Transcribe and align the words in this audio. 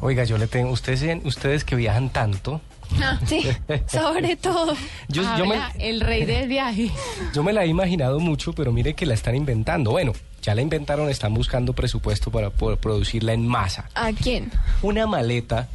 Oiga, 0.00 0.24
yo 0.24 0.36
le 0.38 0.46
tengo, 0.46 0.70
ustedes, 0.70 1.24
ustedes 1.24 1.64
que 1.64 1.74
viajan 1.76 2.10
tanto, 2.10 2.60
Ah, 3.02 3.18
sí, 3.26 3.42
sobre 3.88 4.36
todo. 4.36 4.74
Yo- 5.08 5.22
yo 5.36 5.44
me- 5.46 5.56
Habla 5.56 5.72
el 5.80 6.00
rey 6.00 6.24
del 6.24 6.48
viaje. 6.48 6.90
yo 7.34 7.42
me 7.42 7.52
la 7.52 7.64
he 7.64 7.66
imaginado 7.66 8.20
mucho, 8.20 8.52
pero 8.52 8.70
mire 8.72 8.94
que 8.94 9.06
la 9.06 9.14
están 9.14 9.34
inventando. 9.34 9.90
Bueno, 9.90 10.12
ya 10.40 10.54
la 10.54 10.62
inventaron, 10.62 11.08
están 11.10 11.34
buscando 11.34 11.72
presupuesto 11.72 12.30
para 12.30 12.50
poder 12.50 12.78
producirla 12.78 13.32
en 13.32 13.46
masa. 13.48 13.88
¿A 13.96 14.12
quién? 14.12 14.52
Una 14.82 15.06
maleta 15.08 15.66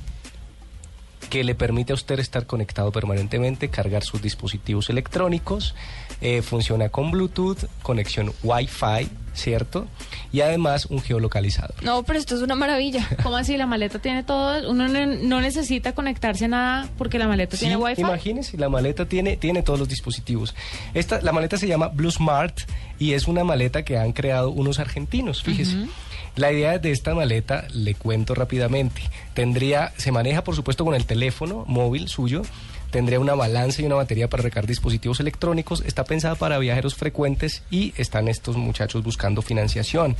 que 1.30 1.44
le 1.44 1.54
permite 1.56 1.92
a 1.92 1.96
usted 1.96 2.20
estar 2.20 2.46
conectado 2.46 2.92
permanentemente, 2.92 3.70
cargar 3.70 4.04
sus 4.04 4.22
dispositivos 4.22 4.90
electrónicos, 4.90 5.76
eh, 6.22 6.42
funciona 6.42 6.90
con 6.90 7.12
Bluetooth, 7.12 7.66
conexión 7.84 8.34
Wi-Fi, 8.44 9.10
¿cierto? 9.34 9.88
Y 10.34 10.42
además 10.42 10.86
un 10.86 11.02
geolocalizador. 11.02 11.76
No, 11.84 12.04
pero 12.04 12.18
esto 12.18 12.36
es 12.36 12.42
una 12.42 12.56
maravilla. 12.56 13.08
¿Cómo 13.24 13.36
así? 13.36 13.58
La 13.58 13.66
maleta 13.66 14.00
tiene 14.00 14.24
todo. 14.24 14.70
Uno 14.70 14.88
no, 14.88 15.06
no 15.06 15.42
necesita 15.42 15.94
conectarse 15.94 16.46
a 16.46 16.48
nada 16.48 16.90
porque 16.98 17.20
la 17.20 17.28
maleta 17.28 17.58
Sí, 17.58 17.62
tiene 17.62 17.78
wifi. 17.78 18.02
Imagínese, 18.02 18.58
la 18.58 18.70
maleta 18.70 19.06
tiene, 19.06 19.38
tiene 19.38 19.62
todos 19.62 19.80
los 19.80 19.90
dispositivos. 19.90 20.56
Esta, 20.94 21.22
la 21.22 21.32
maleta 21.32 21.58
se 21.58 21.68
llama 21.68 21.88
Blue 21.90 22.12
Smart 22.12 22.58
y 22.98 23.14
es 23.14 23.28
una 23.28 23.44
maleta 23.44 23.84
que 23.84 23.98
han 23.98 24.14
creado 24.14 24.52
unos 24.52 24.80
argentinos, 24.80 25.44
fíjese. 25.44 25.88
La 26.36 26.52
idea 26.52 26.80
de 26.80 26.92
esta 26.92 27.14
maleta, 27.14 27.68
le 27.74 27.94
cuento 27.94 28.34
rápidamente, 28.34 29.02
tendría, 29.34 29.92
se 29.98 30.14
maneja 30.14 30.44
por 30.46 30.56
supuesto 30.56 30.86
con 30.86 30.96
el 30.96 31.06
teléfono 31.06 31.66
móvil 31.68 32.08
suyo, 32.08 32.44
tendría 32.92 33.20
una 33.20 33.34
balanza 33.34 33.82
y 33.82 33.86
una 33.86 33.96
batería 33.96 34.30
para 34.30 34.44
recargar 34.44 34.68
dispositivos 34.68 35.20
electrónicos, 35.20 35.84
está 35.86 36.04
pensada 36.04 36.36
para 36.36 36.60
viajeros 36.60 36.96
frecuentes 36.96 37.64
y 37.72 37.94
están 37.98 38.28
estos 38.28 38.58
muchachos 38.58 39.04
buscando 39.04 39.42
financiación. 39.42 40.16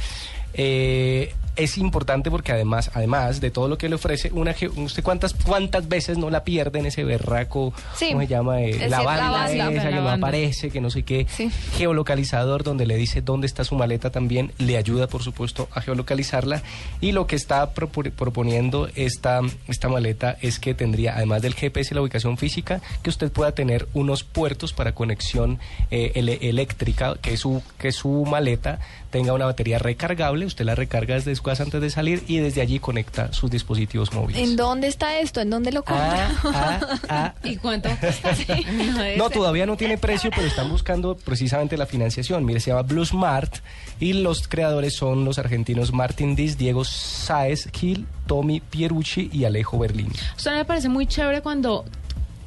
Eh, 0.54 1.34
es 1.58 1.78
importante 1.78 2.32
porque 2.32 2.54
además, 2.54 2.90
además 2.94 3.42
de 3.42 3.52
todo 3.52 3.68
lo 3.68 3.78
que 3.78 3.90
le 3.90 3.96
ofrece, 3.96 4.32
una 4.32 4.56
usted 4.78 5.04
cuántas 5.04 5.34
cuántas 5.34 5.90
veces 5.90 6.18
no 6.18 6.30
la 6.30 6.46
pierde 6.46 6.80
en 6.80 6.86
ese 6.86 7.04
berraco, 7.04 7.74
Sí. 7.96 8.08
¿cómo 8.10 8.22
se 8.22 8.28
llama? 8.28 8.62
Eh, 8.62 8.80
la 8.88 8.88
la 8.88 9.02
banda 9.04 9.30
banda, 9.32 9.46
esa 9.72 9.84
la 9.84 9.90
que 9.90 9.96
no 9.98 10.04
banda. 10.06 10.28
aparece, 10.28 10.70
que 10.72 10.80
no 10.80 10.90
sé 10.90 11.04
qué. 11.04 11.28
Sí. 11.30 11.52
Geolocalizador 11.78 12.64
donde 12.64 12.86
le 12.86 12.96
dice 12.96 13.22
dónde 13.22 13.48
está 13.48 13.66
su 13.66 13.76
maleta 13.76 14.12
también, 14.12 14.54
le 14.60 14.78
ayuda 14.78 15.08
por 15.08 15.24
supuesto 15.24 15.68
a 15.74 15.82
geolocalizarla. 15.82 16.64
Y 17.02 17.12
lo 17.12 17.28
que 17.28 17.36
está 17.36 17.74
propo- 17.74 18.10
proponiendo 18.12 18.88
esta, 18.96 19.42
esta 19.68 19.90
maleta 19.90 20.38
es 20.42 20.58
que 20.58 20.74
tendría, 20.74 21.16
además 21.18 21.42
del 21.42 21.54
GPS 21.54 21.94
y 21.94 21.96
la 21.96 22.02
ubicación 22.02 22.38
física, 22.38 22.82
que 23.04 23.10
usted 23.10 23.30
pueda 23.30 23.52
tener 23.52 23.88
unos 23.94 24.24
puertos 24.24 24.72
para 24.72 24.94
conexión 24.94 25.60
eh, 25.92 26.14
ele- 26.16 26.40
eléctrica, 26.42 27.16
que 27.22 27.36
su, 27.36 27.62
que 27.78 27.92
su 27.92 28.26
maleta 28.26 28.80
tenga 29.12 29.34
una 29.34 29.46
batería 29.46 29.78
recargable, 29.80 30.41
usted 30.46 30.66
la 30.66 30.76
recarga 30.76 31.16
desde 31.16 31.36
su 31.36 31.44
casa 31.44 31.64
antes 31.64 31.82
de 31.82 31.90
salir 31.90 32.24
y 32.28 32.38
desde 32.38 32.62
allí 32.62 32.80
conecta 32.80 33.32
sus 33.34 33.50
dispositivos 33.52 34.14
móviles. 34.14 34.42
¿En 34.42 34.56
dónde 34.56 34.88
está 34.88 35.20
esto? 35.20 35.42
¿En 35.42 35.50
dónde 35.50 35.72
lo 35.72 35.84
compra? 35.84 36.30
Ah, 36.44 36.52
ah, 36.54 37.00
ah. 37.10 37.34
¿Y 37.44 37.58
cuánto 37.58 37.90
cuesta? 38.00 38.32
No, 39.18 39.30
todavía 39.30 39.66
no 39.66 39.78
tiene 39.78 39.98
precio, 39.98 40.32
pero 40.34 40.48
están 40.48 40.70
buscando 40.70 41.16
precisamente 41.16 41.78
la 41.78 41.86
financiación. 41.86 42.46
Mire, 42.46 42.60
se 42.60 42.72
llama 42.72 42.84
Blue 42.84 43.06
Smart 43.06 43.54
y 44.00 44.14
los 44.14 44.48
creadores 44.48 44.96
son 44.96 45.26
los 45.26 45.38
argentinos 45.40 45.92
Martin 45.94 46.36
Diz, 46.36 46.58
Diego 46.58 46.84
Saez 46.84 47.70
Gil, 47.72 48.06
Tommy 48.28 48.60
Pierucci 48.60 49.30
y 49.32 49.46
Alejo 49.46 49.80
Berlín. 49.80 50.12
Esto 50.36 50.52
me 50.52 50.66
parece 50.66 50.90
muy 50.90 51.08
chévere 51.08 51.42
cuando 51.42 51.86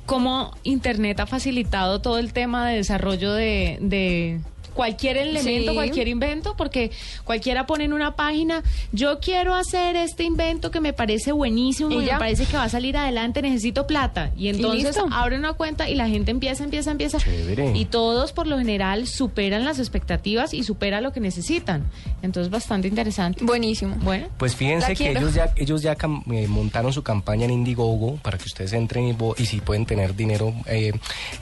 como 0.06 0.52
Internet 0.64 1.20
ha 1.20 1.26
facilitado 1.26 2.00
todo 2.00 2.18
el 2.18 2.32
tema 2.32 2.68
de 2.68 2.76
desarrollo 2.76 3.32
de, 3.32 3.78
de 3.80 4.40
cualquier 4.74 5.16
elemento, 5.16 5.70
Sí. 5.70 5.74
cualquier 5.74 6.08
invento, 6.08 6.54
porque 6.56 6.90
cualquiera 7.24 7.66
pone 7.66 7.84
en 7.84 7.92
una 7.92 8.16
página, 8.16 8.62
yo 8.92 9.20
quiero 9.20 9.54
hacer 9.54 9.96
este 9.96 10.24
invento 10.24 10.70
que 10.70 10.80
me 10.80 10.92
parece 10.92 11.32
buenísimo 11.32 11.90
Y 11.92 12.04
y, 12.04 12.06
me 12.12 12.18
parece 12.18 12.44
que 12.46 12.56
va 12.56 12.64
a 12.64 12.68
salir 12.68 12.96
adelante, 12.96 13.40
necesito 13.42 13.86
plata. 13.86 14.30
Y 14.36 14.48
entonces 14.48 14.84
listo. 14.96 15.06
abre 15.12 15.38
una 15.38 15.52
cuenta 15.54 15.88
y 15.88 15.94
la 15.94 16.08
gente 16.08 16.30
empieza, 16.30 16.64
empieza, 16.64 16.90
empieza. 16.90 17.18
Chévere. 17.18 17.72
Y 17.76 17.84
todos 17.86 18.32
por 18.32 18.46
lo 18.46 18.58
general 18.58 19.06
superan 19.06 19.64
las 19.64 19.78
expectativas 19.78 20.52
y 20.54 20.62
superan 20.64 21.02
lo 21.02 21.12
que 21.12 21.20
necesitan. 21.20 21.84
Entonces 22.22 22.50
bastante 22.50 22.88
interesante. 22.88 23.44
Buenísimo. 23.44 23.96
Bueno. 24.02 24.28
Pues 24.38 24.54
fíjense 24.56 24.94
que 24.96 25.10
ellos 25.12 25.34
ya, 25.34 25.52
ellos 25.56 25.82
ya 25.82 25.92
eh, 26.32 26.46
montaron 26.48 26.92
su 26.92 27.02
campaña 27.02 27.44
en 27.44 27.50
Indiegogo 27.52 28.16
para 28.16 28.38
que 28.38 28.44
ustedes 28.44 28.72
entren 28.72 29.06
y, 29.08 29.16
y 29.42 29.46
si 29.46 29.60
pueden 29.60 29.86
tener 29.86 30.14
dinero, 30.16 30.52
eh, 30.66 30.92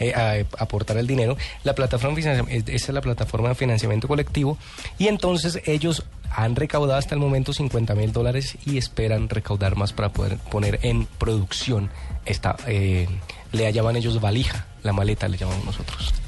eh, 0.01 0.13
a- 0.15 0.63
aportar 0.63 0.97
el 0.99 1.07
dinero. 1.07 1.37
La 1.65 1.75
plataforma 1.75 2.15
de 2.17 2.23
financia- 2.23 2.63
es- 2.75 2.89
la 2.93 3.01
plataforma 3.23 3.51
de 3.51 3.55
financiamiento 3.55 4.09
colectivo 4.09 4.59
y 4.99 5.09
entonces 5.09 5.61
ellos 5.67 6.05
han 6.31 6.57
recaudado 6.57 6.99
hasta 6.99 7.15
el 7.15 7.21
momento 7.21 7.53
50 7.53 7.95
mil 7.95 8.13
dólares 8.13 8.57
y 8.65 8.79
esperan 8.79 9.29
recaudar 9.29 9.77
más 9.77 9.93
para 9.93 10.13
poder 10.13 10.39
poner 10.39 10.81
en 10.83 11.07
producción 11.07 11.91
esta, 12.25 12.57
eh, 12.67 13.09
le 13.53 13.73
llaman 13.73 13.97
ellos 13.97 14.21
valija, 14.21 14.67
la 14.83 14.93
maleta 14.93 15.29
le 15.29 15.37
llamamos 15.37 15.65
nosotros. 15.65 16.22